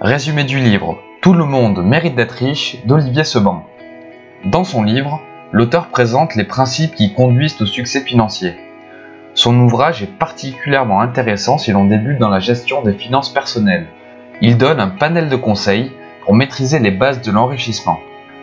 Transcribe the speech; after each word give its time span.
Résumé 0.00 0.44
du 0.44 0.58
livre 0.58 0.98
Tout 1.22 1.32
le 1.32 1.44
monde 1.44 1.84
mérite 1.84 2.14
d'être 2.14 2.32
riche 2.32 2.78
d'Olivier 2.84 3.24
Seban. 3.24 3.64
Dans 4.44 4.64
son 4.64 4.82
livre, 4.82 5.20
l'auteur 5.52 5.88
présente 5.88 6.34
les 6.34 6.44
principes 6.44 6.94
qui 6.94 7.14
conduisent 7.14 7.60
au 7.60 7.66
succès 7.66 8.00
financier. 8.00 8.54
Son 9.34 9.58
ouvrage 9.58 10.02
est 10.02 10.18
particulièrement 10.18 11.00
intéressant 11.00 11.58
si 11.58 11.72
l'on 11.72 11.84
débute 11.84 12.18
dans 12.18 12.28
la 12.28 12.40
gestion 12.40 12.82
des 12.82 12.94
finances 12.94 13.32
personnelles. 13.32 13.88
Il 14.40 14.56
donne 14.56 14.80
un 14.80 14.88
panel 14.88 15.28
de 15.28 15.36
conseils 15.36 15.92
pour 16.24 16.34
maîtriser 16.34 16.78
les 16.78 16.92
bases 16.92 17.22
de 17.22 17.32
l'enrichissement. 17.32 17.98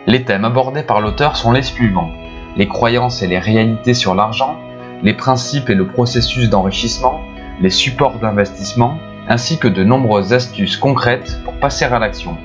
Les 0.06 0.24
thèmes 0.24 0.44
abordés 0.44 0.82
par 0.82 1.00
l'auteur 1.00 1.36
sont 1.36 1.52
les 1.52 1.62
suivants 1.62 2.12
les 2.56 2.68
croyances 2.68 3.22
et 3.22 3.26
les 3.26 3.38
réalités 3.38 3.94
sur 3.94 4.14
l'argent, 4.14 4.56
les 5.02 5.12
principes 5.12 5.68
et 5.68 5.74
le 5.74 5.86
processus 5.86 6.48
d'enrichissement, 6.48 7.20
les 7.60 7.70
supports 7.70 8.18
d'investissement, 8.18 8.98
ainsi 9.28 9.58
que 9.58 9.68
de 9.68 9.84
nombreuses 9.84 10.32
astuces 10.32 10.76
concrètes 10.76 11.40
pour 11.44 11.54
passer 11.54 11.84
à 11.84 11.98
l'action. 11.98 12.36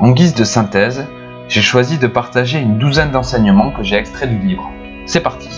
En 0.00 0.10
guise 0.10 0.34
de 0.34 0.44
synthèse, 0.44 1.06
j'ai 1.48 1.62
choisi 1.62 1.98
de 1.98 2.06
partager 2.06 2.58
une 2.58 2.78
douzaine 2.78 3.10
d'enseignements 3.10 3.70
que 3.70 3.82
j'ai 3.82 3.96
extraits 3.96 4.30
du 4.30 4.38
livre. 4.46 4.70
C'est 5.06 5.20
parti. 5.20 5.48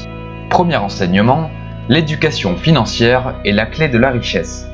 Premier 0.50 0.76
enseignement, 0.76 1.50
l'éducation 1.88 2.56
financière 2.56 3.34
est 3.44 3.52
la 3.52 3.66
clé 3.66 3.88
de 3.88 3.98
la 3.98 4.10
richesse. 4.10 4.68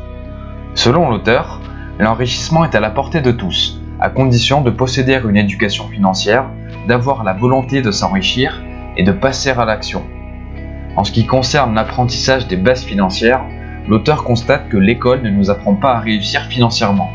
Selon 0.74 1.10
l'auteur, 1.10 1.60
l'enrichissement 1.98 2.64
est 2.64 2.74
à 2.74 2.80
la 2.80 2.90
portée 2.90 3.20
de 3.20 3.30
tous, 3.30 3.80
à 4.00 4.08
condition 4.08 4.62
de 4.62 4.70
posséder 4.70 5.20
une 5.28 5.36
éducation 5.36 5.86
financière, 5.88 6.46
d'avoir 6.88 7.24
la 7.24 7.34
volonté 7.34 7.82
de 7.82 7.90
s'enrichir 7.90 8.62
et 8.96 9.02
de 9.02 9.12
passer 9.12 9.50
à 9.50 9.64
l'action. 9.64 10.02
En 10.96 11.04
ce 11.04 11.12
qui 11.12 11.26
concerne 11.26 11.74
l'apprentissage 11.74 12.48
des 12.48 12.56
bases 12.56 12.84
financières, 12.84 13.42
l'auteur 13.88 14.24
constate 14.24 14.68
que 14.68 14.76
l'école 14.76 15.22
ne 15.22 15.30
nous 15.30 15.50
apprend 15.50 15.74
pas 15.74 15.94
à 15.94 16.00
réussir 16.00 16.42
financièrement. 16.42 17.10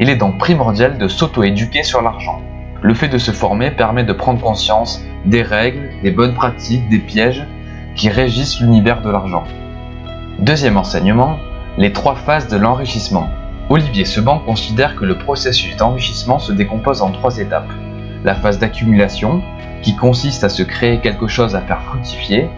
Il 0.00 0.10
est 0.10 0.16
donc 0.16 0.38
primordial 0.38 0.98
de 0.98 1.08
s'auto-éduquer 1.08 1.82
sur 1.82 2.02
l'argent. 2.02 2.40
Le 2.82 2.94
fait 2.94 3.08
de 3.08 3.18
se 3.18 3.30
former 3.30 3.70
permet 3.70 4.04
de 4.04 4.12
prendre 4.12 4.40
conscience 4.40 5.02
des 5.24 5.42
règles, 5.42 5.90
des 6.02 6.10
bonnes 6.10 6.34
pratiques, 6.34 6.88
des 6.88 6.98
pièges 6.98 7.46
qui 7.94 8.08
régissent 8.08 8.60
l'univers 8.60 9.02
de 9.02 9.10
l'argent. 9.10 9.44
Deuxième 10.38 10.76
enseignement, 10.76 11.38
les 11.78 11.92
trois 11.92 12.16
phases 12.16 12.48
de 12.48 12.56
l'enrichissement. 12.56 13.30
Olivier 13.70 14.04
Seban 14.04 14.40
considère 14.40 14.96
que 14.96 15.04
le 15.04 15.16
processus 15.16 15.76
d'enrichissement 15.76 16.38
se 16.38 16.52
décompose 16.52 17.02
en 17.02 17.10
trois 17.10 17.38
étapes. 17.38 17.70
La 18.24 18.34
phase 18.34 18.58
d'accumulation, 18.58 19.42
qui 19.82 19.96
consiste 19.96 20.44
à 20.44 20.48
se 20.48 20.62
créer 20.62 20.98
quelque 20.98 21.26
chose 21.26 21.54
à 21.54 21.60
faire 21.60 21.82
fructifier, 21.82 22.48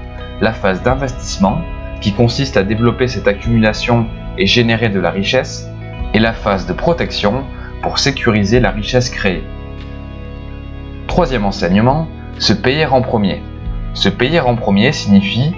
la 0.40 0.52
phase 0.52 0.82
d'investissement, 0.82 1.60
qui 2.00 2.12
consiste 2.12 2.56
à 2.56 2.62
développer 2.62 3.08
cette 3.08 3.28
accumulation 3.28 4.06
et 4.38 4.46
générer 4.46 4.88
de 4.88 5.00
la 5.00 5.10
richesse, 5.10 5.68
et 6.14 6.18
la 6.18 6.32
phase 6.32 6.66
de 6.66 6.72
protection 6.72 7.44
pour 7.82 7.98
sécuriser 7.98 8.60
la 8.60 8.70
richesse 8.70 9.10
créée. 9.10 9.44
Troisième 11.06 11.44
enseignement, 11.44 12.08
se 12.38 12.52
payer 12.52 12.86
en 12.86 13.02
premier. 13.02 13.42
Se 13.94 14.08
payer 14.08 14.40
en 14.40 14.56
premier 14.56 14.92
signifie 14.92 15.52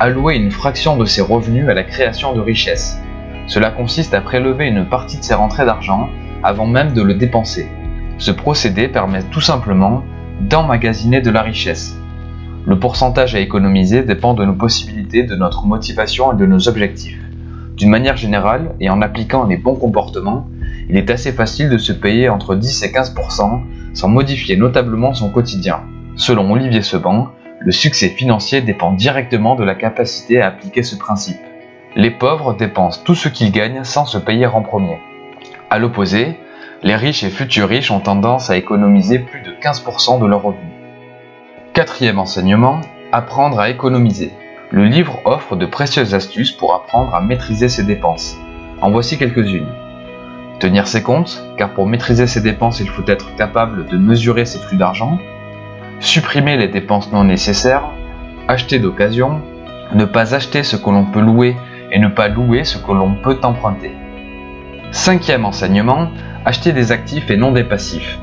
allouer 0.00 0.36
une 0.36 0.50
fraction 0.50 0.96
de 0.96 1.04
ses 1.04 1.22
revenus 1.22 1.68
à 1.68 1.74
la 1.74 1.84
création 1.84 2.34
de 2.34 2.40
richesse. 2.40 2.98
Cela 3.46 3.70
consiste 3.70 4.14
à 4.14 4.20
prélever 4.20 4.66
une 4.66 4.86
partie 4.86 5.18
de 5.18 5.22
ses 5.22 5.34
rentrées 5.34 5.64
d'argent 5.64 6.08
avant 6.42 6.66
même 6.66 6.92
de 6.92 7.02
le 7.02 7.14
dépenser. 7.14 7.68
Ce 8.18 8.30
procédé 8.30 8.88
permet 8.88 9.22
tout 9.22 9.40
simplement 9.40 10.04
d'emmagasiner 10.40 11.20
de 11.20 11.30
la 11.30 11.42
richesse. 11.42 11.96
Le 12.66 12.78
pourcentage 12.78 13.34
à 13.34 13.40
économiser 13.40 14.04
dépend 14.04 14.32
de 14.32 14.42
nos 14.42 14.54
possibilités, 14.54 15.22
de 15.22 15.36
notre 15.36 15.66
motivation 15.66 16.32
et 16.32 16.36
de 16.36 16.46
nos 16.46 16.66
objectifs. 16.66 17.20
D'une 17.76 17.90
manière 17.90 18.16
générale, 18.16 18.74
et 18.80 18.88
en 18.88 19.02
appliquant 19.02 19.44
les 19.44 19.58
bons 19.58 19.74
comportements, 19.74 20.48
il 20.88 20.96
est 20.96 21.10
assez 21.10 21.32
facile 21.32 21.68
de 21.68 21.76
se 21.76 21.92
payer 21.92 22.30
entre 22.30 22.54
10 22.54 22.84
et 22.84 22.88
15% 22.88 23.60
sans 23.92 24.08
modifier 24.08 24.56
notablement 24.56 25.12
son 25.12 25.28
quotidien. 25.28 25.82
Selon 26.16 26.50
Olivier 26.52 26.80
Seban, 26.80 27.28
le 27.60 27.70
succès 27.70 28.08
financier 28.08 28.62
dépend 28.62 28.92
directement 28.92 29.56
de 29.56 29.64
la 29.64 29.74
capacité 29.74 30.40
à 30.40 30.46
appliquer 30.46 30.82
ce 30.82 30.96
principe. 30.96 31.40
Les 31.96 32.10
pauvres 32.10 32.54
dépensent 32.54 33.02
tout 33.04 33.14
ce 33.14 33.28
qu'ils 33.28 33.52
gagnent 33.52 33.84
sans 33.84 34.06
se 34.06 34.16
payer 34.16 34.46
en 34.46 34.62
premier. 34.62 34.98
A 35.68 35.78
l'opposé, 35.78 36.38
les 36.82 36.96
riches 36.96 37.24
et 37.24 37.30
futurs 37.30 37.68
riches 37.68 37.90
ont 37.90 38.00
tendance 38.00 38.48
à 38.48 38.56
économiser 38.56 39.18
plus 39.18 39.42
de 39.42 39.50
15% 39.62 40.18
de 40.18 40.26
leurs 40.26 40.42
revenus. 40.42 40.73
Quatrième 41.74 42.20
enseignement, 42.20 42.82
apprendre 43.10 43.58
à 43.58 43.68
économiser. 43.68 44.30
Le 44.70 44.84
livre 44.84 45.20
offre 45.24 45.56
de 45.56 45.66
précieuses 45.66 46.14
astuces 46.14 46.52
pour 46.52 46.72
apprendre 46.72 47.12
à 47.16 47.20
maîtriser 47.20 47.68
ses 47.68 47.82
dépenses. 47.82 48.38
En 48.80 48.92
voici 48.92 49.18
quelques-unes. 49.18 49.66
Tenir 50.60 50.86
ses 50.86 51.02
comptes, 51.02 51.42
car 51.56 51.70
pour 51.70 51.88
maîtriser 51.88 52.28
ses 52.28 52.40
dépenses, 52.40 52.78
il 52.78 52.88
faut 52.88 53.02
être 53.08 53.34
capable 53.34 53.86
de 53.86 53.96
mesurer 53.96 54.44
ses 54.44 54.60
flux 54.60 54.76
d'argent. 54.76 55.18
Supprimer 55.98 56.56
les 56.56 56.68
dépenses 56.68 57.10
non 57.10 57.24
nécessaires. 57.24 57.90
Acheter 58.46 58.78
d'occasion. 58.78 59.40
Ne 59.94 60.04
pas 60.04 60.32
acheter 60.32 60.62
ce 60.62 60.76
que 60.76 60.90
l'on 60.90 61.06
peut 61.06 61.22
louer 61.22 61.56
et 61.90 61.98
ne 61.98 62.06
pas 62.06 62.28
louer 62.28 62.62
ce 62.62 62.78
que 62.78 62.92
l'on 62.92 63.16
peut 63.16 63.40
emprunter. 63.42 63.90
Cinquième 64.92 65.44
enseignement, 65.44 66.12
acheter 66.44 66.70
des 66.70 66.92
actifs 66.92 67.32
et 67.32 67.36
non 67.36 67.50
des 67.50 67.64
passifs. 67.64 68.16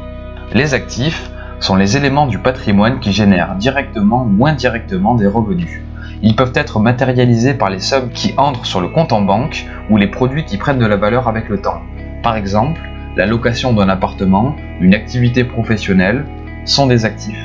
Les 0.54 0.74
actifs, 0.74 1.30
sont 1.62 1.76
les 1.76 1.96
éléments 1.96 2.26
du 2.26 2.40
patrimoine 2.40 3.00
qui 3.00 3.14
génèrent 3.14 3.56
directement 3.56 4.28
ou 4.38 4.48
indirectement 4.48 5.14
des 5.14 5.28
revenus. 5.28 5.82
Ils 6.24 6.36
peuvent 6.36 6.54
être 6.56 6.80
matérialisés 6.80 7.54
par 7.54 7.70
les 7.70 7.80
sommes 7.80 8.10
qui 8.10 8.34
entrent 8.36 8.66
sur 8.66 8.82
le 8.82 8.88
compte 8.88 9.14
en 9.14 9.22
banque 9.22 9.66
ou 9.92 9.98
les 9.98 10.08
produits 10.08 10.44
qui 10.44 10.58
prennent 10.58 10.80
de 10.80 10.86
la 10.88 10.96
valeur 10.98 11.28
avec 11.28 11.50
le 11.50 11.62
temps. 11.62 11.82
Par 12.24 12.36
exemple, 12.36 12.82
la 13.16 13.28
location 13.28 13.74
d'un 13.74 13.90
appartement, 13.90 14.56
une 14.80 14.96
activité 14.96 15.44
professionnelle 15.44 16.26
sont 16.66 16.88
des 16.88 17.06
actifs. 17.06 17.44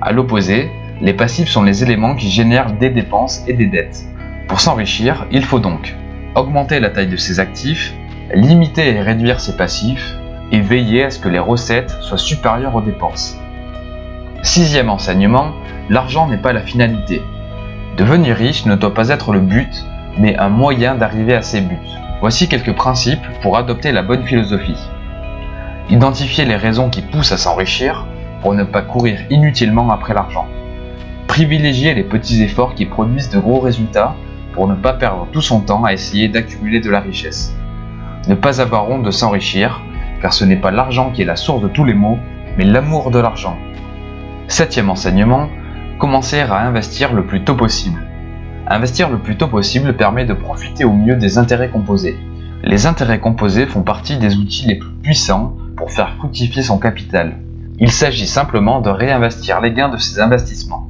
A 0.00 0.12
l'opposé, 0.12 0.70
les 1.02 1.12
passifs 1.12 1.50
sont 1.50 1.62
les 1.62 1.82
éléments 1.82 2.14
qui 2.14 2.30
génèrent 2.30 2.72
des 2.72 2.90
dépenses 2.90 3.44
et 3.46 3.52
des 3.52 3.66
dettes. 3.66 4.06
Pour 4.46 4.60
s'enrichir, 4.60 5.26
il 5.30 5.44
faut 5.44 5.60
donc 5.60 5.94
augmenter 6.34 6.80
la 6.80 6.88
taille 6.88 7.08
de 7.08 7.16
ses 7.16 7.38
actifs, 7.38 7.92
limiter 8.32 8.94
et 8.94 9.00
réduire 9.00 9.40
ses 9.40 9.56
passifs, 9.56 10.14
et 10.52 10.60
veiller 10.60 11.04
à 11.04 11.10
ce 11.10 11.18
que 11.18 11.28
les 11.28 11.38
recettes 11.38 11.90
soient 12.00 12.16
supérieures 12.16 12.74
aux 12.74 12.80
dépenses. 12.80 13.38
Sixième 14.42 14.88
enseignement, 14.88 15.52
l'argent 15.90 16.28
n'est 16.28 16.38
pas 16.38 16.52
la 16.52 16.60
finalité. 16.60 17.22
Devenir 17.96 18.36
riche 18.36 18.66
ne 18.66 18.76
doit 18.76 18.94
pas 18.94 19.08
être 19.08 19.32
le 19.32 19.40
but, 19.40 19.84
mais 20.16 20.36
un 20.38 20.48
moyen 20.48 20.94
d'arriver 20.94 21.34
à 21.34 21.42
ses 21.42 21.60
buts. 21.60 21.76
Voici 22.20 22.48
quelques 22.48 22.74
principes 22.74 23.26
pour 23.42 23.56
adopter 23.56 23.90
la 23.90 24.02
bonne 24.02 24.22
philosophie. 24.22 24.78
Identifier 25.90 26.44
les 26.44 26.54
raisons 26.54 26.88
qui 26.88 27.02
poussent 27.02 27.32
à 27.32 27.36
s'enrichir 27.36 28.06
pour 28.40 28.54
ne 28.54 28.62
pas 28.62 28.82
courir 28.82 29.18
inutilement 29.28 29.90
après 29.90 30.14
l'argent. 30.14 30.46
Privilégier 31.26 31.94
les 31.94 32.04
petits 32.04 32.40
efforts 32.42 32.76
qui 32.76 32.86
produisent 32.86 33.30
de 33.30 33.40
gros 33.40 33.58
résultats 33.58 34.14
pour 34.52 34.68
ne 34.68 34.74
pas 34.76 34.92
perdre 34.92 35.26
tout 35.32 35.42
son 35.42 35.60
temps 35.60 35.84
à 35.84 35.92
essayer 35.92 36.28
d'accumuler 36.28 36.78
de 36.78 36.90
la 36.90 37.00
richesse. 37.00 37.56
Ne 38.28 38.36
pas 38.36 38.60
avoir 38.60 38.88
honte 38.88 39.02
de 39.02 39.10
s'enrichir, 39.10 39.82
car 40.22 40.32
ce 40.32 40.44
n'est 40.44 40.56
pas 40.56 40.70
l'argent 40.70 41.10
qui 41.10 41.22
est 41.22 41.24
la 41.24 41.36
source 41.36 41.62
de 41.62 41.68
tous 41.68 41.84
les 41.84 41.94
maux, 41.94 42.18
mais 42.56 42.64
l'amour 42.64 43.10
de 43.10 43.18
l'argent. 43.18 43.56
Septième 44.48 44.88
enseignement, 44.88 45.50
commencer 45.98 46.40
à 46.40 46.66
investir 46.66 47.12
le 47.12 47.26
plus 47.26 47.44
tôt 47.44 47.54
possible. 47.54 48.00
Investir 48.66 49.10
le 49.10 49.18
plus 49.18 49.36
tôt 49.36 49.46
possible 49.46 49.94
permet 49.94 50.24
de 50.24 50.32
profiter 50.32 50.86
au 50.86 50.92
mieux 50.94 51.16
des 51.16 51.36
intérêts 51.36 51.68
composés. 51.68 52.16
Les 52.64 52.86
intérêts 52.86 53.20
composés 53.20 53.66
font 53.66 53.82
partie 53.82 54.16
des 54.16 54.36
outils 54.36 54.66
les 54.66 54.76
plus 54.76 54.90
puissants 55.02 55.54
pour 55.76 55.92
faire 55.92 56.14
fructifier 56.16 56.62
son 56.62 56.78
capital. 56.78 57.36
Il 57.78 57.92
s'agit 57.92 58.26
simplement 58.26 58.80
de 58.80 58.88
réinvestir 58.88 59.60
les 59.60 59.72
gains 59.72 59.90
de 59.90 59.98
ses 59.98 60.18
investissements. 60.18 60.88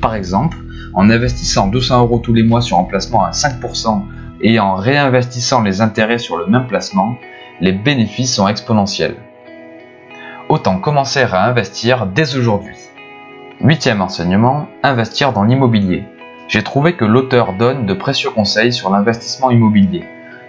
Par 0.00 0.14
exemple, 0.14 0.56
en 0.94 1.10
investissant 1.10 1.68
200 1.68 2.00
euros 2.00 2.18
tous 2.18 2.32
les 2.32 2.42
mois 2.42 2.62
sur 2.62 2.78
un 2.78 2.84
placement 2.84 3.22
à 3.22 3.32
5% 3.32 4.04
et 4.40 4.58
en 4.58 4.74
réinvestissant 4.74 5.60
les 5.60 5.82
intérêts 5.82 6.18
sur 6.18 6.38
le 6.38 6.46
même 6.46 6.66
placement, 6.66 7.16
les 7.60 7.72
bénéfices 7.72 8.34
sont 8.34 8.48
exponentiels 8.48 9.16
autant 10.50 10.78
commencer 10.78 11.22
à 11.22 11.44
investir 11.44 12.06
dès 12.06 12.36
aujourd'hui. 12.36 12.74
Huitième 13.60 14.02
enseignement, 14.02 14.66
investir 14.82 15.32
dans 15.32 15.44
l'immobilier. 15.44 16.02
J'ai 16.48 16.64
trouvé 16.64 16.94
que 16.94 17.04
l'auteur 17.04 17.52
donne 17.52 17.86
de 17.86 17.94
précieux 17.94 18.30
conseils 18.30 18.72
sur 18.72 18.90
l'investissement 18.90 19.52
immobilier. 19.52 20.02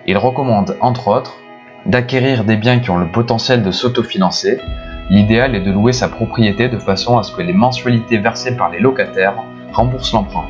Il 0.08 0.18
recommande, 0.18 0.76
entre 0.82 1.10
autres, 1.10 1.38
d'acquérir 1.86 2.46
des 2.46 2.56
biens 2.56 2.80
qui 2.80 2.90
ont 2.90 2.98
le 2.98 3.12
potentiel 3.12 3.62
de 3.62 3.70
s'autofinancer. 3.70 4.60
L'idéal 5.12 5.54
est 5.54 5.62
de 5.62 5.72
louer 5.72 5.94
sa 5.94 6.10
propriété 6.10 6.68
de 6.68 6.80
façon 6.80 7.20
à 7.20 7.24
ce 7.24 7.32
que 7.32 7.44
les 7.44 7.54
mensualités 7.54 8.18
versées 8.18 8.58
par 8.58 8.72
les 8.72 8.80
locataires 8.80 9.36
remboursent 9.72 10.14
l'emprunt. 10.14 10.50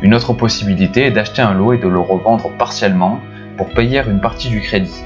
Une 0.00 0.14
autre 0.14 0.32
possibilité 0.32 1.06
est 1.06 1.10
d'acheter 1.10 1.42
un 1.42 1.54
lot 1.54 1.72
et 1.72 1.78
de 1.78 1.88
le 1.88 1.98
revendre 1.98 2.50
partiellement 2.56 3.18
pour 3.56 3.68
payer 3.70 4.02
une 4.06 4.20
partie 4.20 4.48
du 4.48 4.60
crédit. 4.60 5.02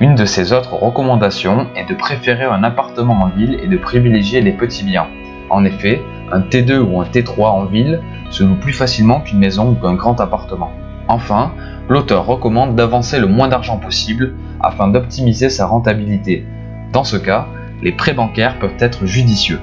Une 0.00 0.14
de 0.14 0.26
ses 0.26 0.52
autres 0.52 0.74
recommandations 0.74 1.66
est 1.74 1.88
de 1.88 1.94
préférer 1.94 2.44
un 2.44 2.62
appartement 2.62 3.14
en 3.14 3.28
ville 3.30 3.58
et 3.60 3.66
de 3.66 3.76
privilégier 3.76 4.40
les 4.40 4.52
petits 4.52 4.84
biens. 4.84 5.08
En 5.50 5.64
effet, 5.64 6.00
un 6.30 6.38
T2 6.38 6.78
ou 6.78 7.00
un 7.00 7.04
T3 7.04 7.46
en 7.46 7.64
ville 7.64 8.00
se 8.30 8.44
loue 8.44 8.54
plus 8.54 8.72
facilement 8.72 9.20
qu'une 9.20 9.40
maison 9.40 9.70
ou 9.70 9.74
qu'un 9.74 9.94
grand 9.94 10.20
appartement. 10.20 10.70
Enfin, 11.08 11.52
l'auteur 11.88 12.26
recommande 12.26 12.76
d'avancer 12.76 13.18
le 13.18 13.26
moins 13.26 13.48
d'argent 13.48 13.78
possible 13.78 14.34
afin 14.60 14.86
d'optimiser 14.86 15.50
sa 15.50 15.66
rentabilité. 15.66 16.46
Dans 16.92 17.04
ce 17.04 17.16
cas, 17.16 17.48
les 17.82 17.90
prêts 17.90 18.14
bancaires 18.14 18.60
peuvent 18.60 18.78
être 18.78 19.04
judicieux. 19.04 19.58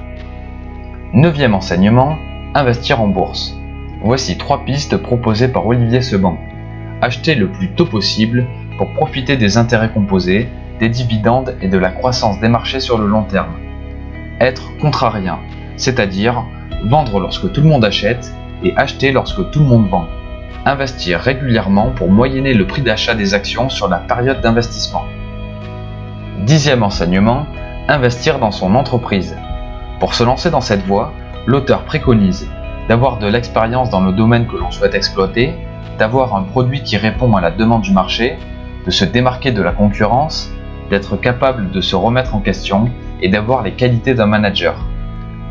Neuvième 1.14 1.54
enseignement, 1.54 2.18
investir 2.54 3.00
en 3.00 3.08
bourse. 3.08 3.56
Voici 4.02 4.36
trois 4.36 4.66
pistes 4.66 4.98
proposées 4.98 5.48
par 5.48 5.66
Olivier 5.66 6.02
Seban. 6.02 6.36
Acheter 7.00 7.34
le 7.36 7.48
plus 7.48 7.70
tôt 7.70 7.86
possible 7.86 8.46
pour 8.78 8.92
profiter 8.92 9.36
des 9.36 9.58
intérêts 9.58 9.90
composés, 9.90 10.48
des 10.78 10.88
dividendes 10.88 11.54
et 11.62 11.68
de 11.68 11.78
la 11.78 11.90
croissance 11.90 12.38
des 12.40 12.48
marchés 12.48 12.80
sur 12.80 12.98
le 12.98 13.06
long 13.06 13.24
terme. 13.24 13.54
Être 14.40 14.76
contrarien, 14.78 15.38
c'est-à-dire 15.76 16.44
vendre 16.84 17.20
lorsque 17.20 17.50
tout 17.52 17.62
le 17.62 17.68
monde 17.68 17.84
achète 17.84 18.34
et 18.62 18.74
acheter 18.76 19.12
lorsque 19.12 19.50
tout 19.50 19.60
le 19.60 19.66
monde 19.66 19.88
vend. 19.88 20.06
Investir 20.64 21.20
régulièrement 21.20 21.90
pour 21.90 22.10
moyenner 22.10 22.52
le 22.52 22.66
prix 22.66 22.82
d'achat 22.82 23.14
des 23.14 23.34
actions 23.34 23.68
sur 23.68 23.88
la 23.88 23.98
période 23.98 24.40
d'investissement. 24.40 25.04
Dixième 26.44 26.82
enseignement, 26.82 27.46
investir 27.88 28.38
dans 28.38 28.50
son 28.50 28.74
entreprise. 28.74 29.36
Pour 30.00 30.14
se 30.14 30.24
lancer 30.24 30.50
dans 30.50 30.60
cette 30.60 30.84
voie, 30.84 31.12
l'auteur 31.46 31.84
préconise 31.84 32.50
d'avoir 32.88 33.18
de 33.18 33.26
l'expérience 33.26 33.90
dans 33.90 34.00
le 34.00 34.12
domaine 34.12 34.46
que 34.46 34.56
l'on 34.56 34.70
souhaite 34.70 34.94
exploiter, 34.94 35.54
d'avoir 35.98 36.34
un 36.36 36.42
produit 36.42 36.82
qui 36.82 36.96
répond 36.96 37.34
à 37.36 37.40
la 37.40 37.50
demande 37.50 37.82
du 37.82 37.92
marché, 37.92 38.36
de 38.86 38.90
se 38.90 39.04
démarquer 39.04 39.50
de 39.50 39.62
la 39.62 39.72
concurrence, 39.72 40.50
d'être 40.90 41.16
capable 41.16 41.70
de 41.70 41.80
se 41.80 41.96
remettre 41.96 42.34
en 42.34 42.40
question 42.40 42.88
et 43.20 43.28
d'avoir 43.28 43.62
les 43.62 43.72
qualités 43.72 44.14
d'un 44.14 44.26
manager. 44.26 44.76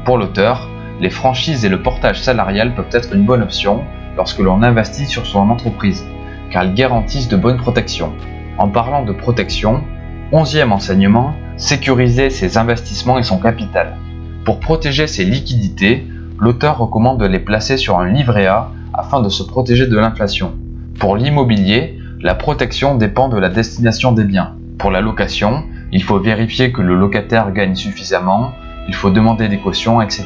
Pour 0.05 0.17
l'auteur, 0.17 0.69
les 1.01 1.09
franchises 1.09 1.65
et 1.65 1.69
le 1.69 1.81
portage 1.81 2.21
salarial 2.21 2.73
peuvent 2.73 2.85
être 2.91 3.13
une 3.13 3.25
bonne 3.25 3.41
option 3.41 3.83
lorsque 4.15 4.39
l'on 4.39 4.63
investit 4.63 5.07
sur 5.07 5.25
son 5.25 5.49
entreprise, 5.49 6.05
car 6.49 6.63
elles 6.63 6.73
garantissent 6.73 7.27
de 7.27 7.35
bonnes 7.35 7.57
protections. 7.57 8.13
En 8.57 8.69
parlant 8.69 9.03
de 9.03 9.11
protection, 9.11 9.83
onzième 10.31 10.71
enseignement, 10.71 11.33
sécuriser 11.57 12.29
ses 12.29 12.57
investissements 12.57 13.19
et 13.19 13.23
son 13.23 13.39
capital. 13.39 13.97
Pour 14.45 14.59
protéger 14.59 15.07
ses 15.07 15.25
liquidités, 15.25 16.07
l'auteur 16.39 16.77
recommande 16.77 17.19
de 17.19 17.25
les 17.25 17.39
placer 17.39 17.75
sur 17.75 17.99
un 17.99 18.07
livret 18.07 18.45
A 18.45 18.71
afin 18.93 19.21
de 19.21 19.29
se 19.29 19.43
protéger 19.43 19.87
de 19.87 19.97
l'inflation. 19.97 20.53
Pour 20.99 21.17
l'immobilier, 21.17 21.99
la 22.25 22.33
protection 22.33 22.95
dépend 22.95 23.29
de 23.29 23.37
la 23.37 23.49
destination 23.49 24.11
des 24.11 24.23
biens. 24.23 24.55
Pour 24.79 24.89
la 24.89 24.99
location, 24.99 25.63
il 25.91 26.01
faut 26.01 26.17
vérifier 26.17 26.71
que 26.71 26.81
le 26.81 26.95
locataire 26.95 27.51
gagne 27.51 27.75
suffisamment, 27.75 28.53
il 28.87 28.95
faut 28.95 29.11
demander 29.11 29.47
des 29.47 29.59
cautions, 29.59 30.01
etc. 30.01 30.25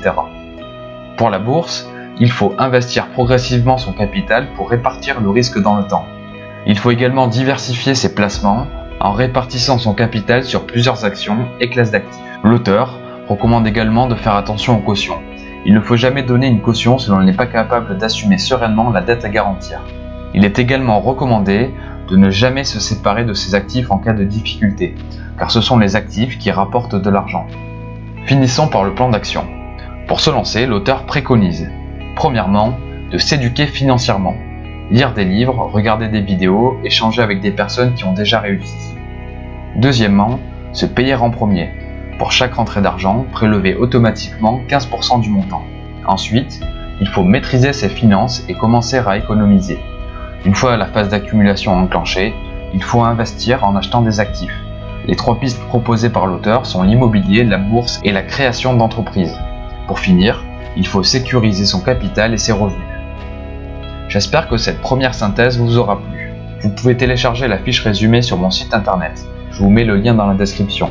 Pour 1.18 1.30
la 1.30 1.40
bourse, 1.40 1.90
il 2.22 2.32
faut 2.32 2.54
investir 2.58 3.10
progressivement 3.10 3.78
son 3.78 3.92
capital 3.92 4.48
pour 4.56 4.70
répartir 4.70 5.20
le 5.20 5.30
risque 5.30 5.62
dans 5.62 5.76
le 5.76 5.84
temps. 5.84 6.06
Il 6.66 6.80
faut 6.80 6.92
également 6.92 7.28
diversifier 7.28 7.96
ses 7.96 8.16
placements 8.16 8.68
en 9.02 9.12
répartissant 9.12 9.78
son 9.78 9.94
capital 9.94 10.46
sur 10.46 10.66
plusieurs 10.66 11.04
actions 11.04 11.50
et 11.60 11.70
classes 11.70 11.92
d'actifs. 11.92 12.24
L'auteur 12.46 12.98
recommande 13.28 13.68
également 13.68 14.08
de 14.08 14.16
faire 14.16 14.36
attention 14.36 14.78
aux 14.78 14.82
cautions. 14.84 15.20
Il 15.66 15.74
ne 15.74 15.82
faut 15.82 15.98
jamais 15.98 16.24
donner 16.24 16.48
une 16.48 16.62
caution 16.62 16.98
si 16.98 17.10
l'on 17.10 17.22
n'est 17.22 17.34
pas 17.34 17.46
capable 17.46 17.98
d'assumer 17.98 18.38
sereinement 18.38 18.90
la 18.90 19.02
dette 19.02 19.26
à 19.26 19.30
garantir. 19.30 19.82
Il 20.34 20.46
est 20.46 20.60
également 20.60 21.00
recommandé 21.00 21.72
de 22.10 22.18
ne 22.18 22.32
jamais 22.32 22.64
se 22.64 22.80
séparer 22.80 23.24
de 23.24 23.34
ses 23.34 23.56
actifs 23.56 23.92
en 23.92 23.98
cas 23.98 24.14
de 24.14 24.24
difficulté, 24.24 24.96
car 25.38 25.52
ce 25.52 25.62
sont 25.62 25.78
les 25.78 25.96
actifs 25.96 26.38
qui 26.40 26.52
rapportent 26.52 26.96
de 26.96 27.10
l'argent. 27.10 27.46
Finissons 28.26 28.68
par 28.68 28.84
le 28.84 28.94
plan 28.94 29.10
d'action. 29.10 29.46
Pour 30.08 30.20
se 30.20 30.30
lancer, 30.30 30.66
l'auteur 30.66 31.06
préconise, 31.06 31.70
premièrement, 32.16 32.78
de 33.12 33.18
s'éduquer 33.18 33.68
financièrement, 33.68 34.36
lire 34.92 35.14
des 35.14 35.26
livres, 35.26 35.70
regarder 35.72 36.08
des 36.08 36.22
vidéos, 36.22 36.80
échanger 36.84 37.22
avec 37.22 37.42
des 37.42 37.52
personnes 37.52 37.94
qui 37.94 38.06
ont 38.06 38.14
déjà 38.14 38.40
réussi. 38.40 38.96
Deuxièmement, 39.76 40.40
se 40.74 40.86
payer 40.86 41.16
en 41.16 41.30
premier. 41.30 41.70
Pour 42.18 42.32
chaque 42.32 42.56
rentrée 42.56 42.82
d'argent, 42.82 43.26
prélever 43.32 43.76
automatiquement 43.76 44.62
15% 44.68 45.22
du 45.22 45.30
montant. 45.30 45.64
Ensuite, 46.06 46.60
il 47.02 47.08
faut 47.08 47.24
maîtriser 47.24 47.72
ses 47.72 47.90
finances 47.90 48.44
et 48.50 48.56
commencer 48.56 48.98
à 48.98 49.18
économiser. 49.18 49.80
Une 50.46 50.56
fois 50.56 50.78
la 50.78 50.86
phase 50.86 51.10
d'accumulation 51.10 51.74
enclenchée, 51.76 52.34
il 52.74 52.82
faut 52.82 53.04
investir 53.04 53.66
en 53.66 53.76
achetant 53.76 54.02
des 54.02 54.22
actifs. 54.22 54.58
Les 55.06 55.18
trois 55.18 55.38
pistes 55.38 55.62
proposées 55.68 56.10
par 56.10 56.28
l'auteur 56.28 56.66
sont 56.66 56.84
l'immobilier, 56.84 57.44
la 57.44 57.58
bourse 57.58 58.00
et 58.04 58.12
la 58.12 58.22
création 58.22 58.74
d'entreprises. 58.74 59.38
Pour 59.88 60.00
finir, 60.00 60.44
il 60.78 60.88
faut 60.88 61.04
sécuriser 61.04 61.66
son 61.66 61.82
capital 61.82 62.34
et 62.34 62.38
ses 62.38 62.54
revenus. 62.54 62.88
J'espère 64.08 64.48
que 64.48 64.56
cette 64.56 64.80
première 64.80 65.14
synthèse 65.14 65.60
vous 65.60 65.78
aura 65.78 66.00
plu. 66.00 66.32
Vous 66.62 66.70
pouvez 66.70 66.96
télécharger 66.96 67.48
la 67.48 67.58
fiche 67.58 67.82
résumée 67.82 68.22
sur 68.22 68.38
mon 68.38 68.50
site 68.50 68.74
internet. 68.74 69.28
Je 69.52 69.60
vous 69.60 69.70
mets 69.70 69.84
le 69.84 69.98
lien 69.98 70.14
dans 70.14 70.28
la 70.28 70.36
description. 70.36 70.90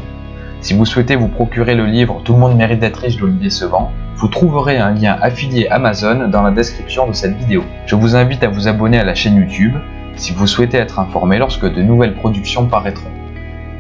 Si 0.61 0.75
vous 0.75 0.85
souhaitez 0.85 1.17
vous 1.17 1.29
procurer 1.29 1.75
le 1.75 1.87
livre 1.87 2.21
Tout 2.25 2.35
le 2.35 2.41
monde 2.41 2.57
mérite 2.57 2.81
d'être 2.81 3.01
riche 3.01 3.17
d'Olivier 3.17 3.51
Sevant, 3.51 3.93
vous 4.19 4.27
trouverez 4.27 4.79
un 4.79 4.95
lien 4.95 5.17
affilié 5.23 5.69
Amazon 5.69 6.27
dans 6.27 6.43
la 6.43 6.51
description 6.51 7.07
de 7.07 7.13
cette 7.13 7.37
vidéo. 7.37 7.63
Je 7.87 7.95
vous 7.95 8.17
invite 8.17 8.43
à 8.43 8.49
vous 8.49 8.67
abonner 8.67 8.99
à 8.99 9.05
la 9.05 9.15
chaîne 9.15 9.37
YouTube 9.37 9.77
si 10.17 10.33
vous 10.33 10.49
souhaitez 10.49 10.77
être 10.77 10.99
informé 10.99 11.39
lorsque 11.39 11.73
de 11.73 11.83
nouvelles 11.83 12.17
productions 12.17 12.67
paraîtront. 12.67 13.13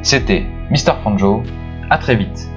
C'était 0.01 0.47
Mr. 0.71 0.93
Franjo, 1.01 1.43
à 1.91 1.99
très 1.99 2.15
vite 2.15 2.49